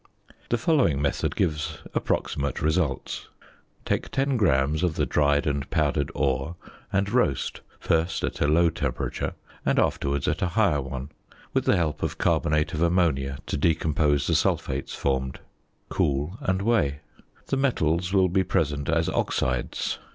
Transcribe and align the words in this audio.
The 0.49 0.57
following 0.57 0.99
method 0.99 1.35
gives 1.35 1.77
approximate 1.93 2.59
results: 2.59 3.29
Take 3.85 4.09
10 4.09 4.35
grams 4.35 4.81
of 4.81 4.95
the 4.95 5.05
dried 5.05 5.45
and 5.45 5.69
powdered 5.69 6.09
ore 6.15 6.55
and 6.91 7.07
roast, 7.07 7.61
first 7.79 8.23
at 8.23 8.41
a 8.41 8.47
low 8.47 8.71
temperature 8.71 9.35
and 9.63 9.77
afterwards 9.77 10.27
at 10.27 10.41
a 10.41 10.47
higher 10.57 10.81
one, 10.81 11.11
with 11.53 11.65
the 11.65 11.77
help 11.77 12.01
of 12.01 12.17
carbonate 12.17 12.73
of 12.73 12.81
ammonia 12.81 13.37
to 13.45 13.57
decompose 13.57 14.25
the 14.25 14.33
sulphates 14.33 14.95
formed; 14.95 15.39
cool 15.87 16.35
and 16.41 16.63
weigh. 16.63 17.01
The 17.49 17.57
metals 17.57 18.11
will 18.11 18.27
be 18.27 18.43
present 18.43 18.89
as 18.89 19.07
oxides. 19.07 19.99